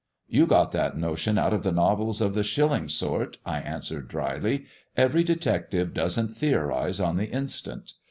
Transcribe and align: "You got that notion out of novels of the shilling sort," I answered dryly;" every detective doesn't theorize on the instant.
"You 0.37 0.47
got 0.47 0.71
that 0.71 0.97
notion 0.97 1.37
out 1.37 1.53
of 1.53 1.63
novels 1.75 2.21
of 2.21 2.33
the 2.33 2.41
shilling 2.41 2.89
sort," 2.89 3.37
I 3.45 3.59
answered 3.59 4.07
dryly;" 4.07 4.65
every 4.97 5.23
detective 5.23 5.93
doesn't 5.93 6.35
theorize 6.35 6.99
on 6.99 7.17
the 7.17 7.29
instant. 7.29 7.93